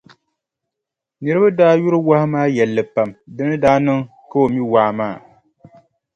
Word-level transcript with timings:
Niriba 1.21 1.49
daa 1.57 1.75
yuri 1.81 1.97
wahu 2.07 2.25
maa 2.33 2.51
yɛlli 2.57 2.83
pam 2.93 3.09
di 3.35 3.41
ni 3.47 3.55
daa 3.63 3.77
niŋ 3.85 3.99
ka 4.29 4.37
o 4.45 4.47
mi 4.53 4.61
waa 4.73 4.89
maa. 4.97 5.15